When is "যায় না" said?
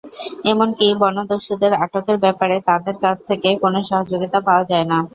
4.71-4.97